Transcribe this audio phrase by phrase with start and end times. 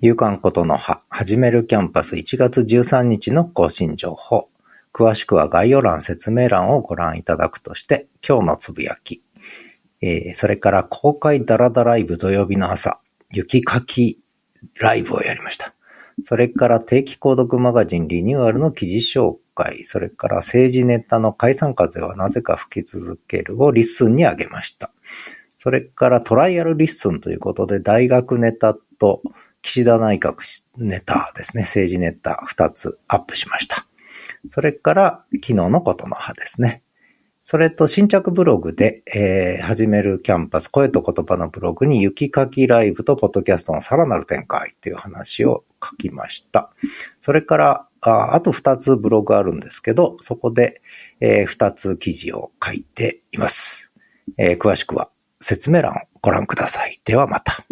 [0.00, 4.48] 夕刊ことの葉、始めるキャンパス1月13日の更新情報。
[4.92, 9.24] 詳しくは概要欄、説明欄をご覧いただくとして、今日のつぶやき。
[10.00, 13.00] えー、それから公開ダラダライブ土曜日の朝、
[13.32, 14.20] 雪かき
[14.80, 15.74] ライブをやりました。
[16.22, 24.92] それから定期購読マガジンリニューアルの記事紹介、それから政治ネタの解散風はなぜか吹き続けるを LISTEN にあげました。
[25.56, 29.22] それからトライアルリッスンということで大学ネタと
[29.62, 30.36] 岸田内閣
[30.76, 33.86] ネタですね、政治ネタ2つアップしました。
[34.48, 36.82] それから、昨日のことの葉ですね。
[37.42, 46.70] それと新着ブログで、えー、始めるキャンパス声と言葉のブログに雪かきライブとポッドキャストのさらなる展開っていう話を書きました。
[47.20, 50.82] それから、あと2つブログあるんですけど、そこで、
[51.20, 53.94] えー、2つ記事を書いています。
[54.36, 57.00] えー、詳しくは説明欄をご覧ください。
[57.06, 57.64] ではまた。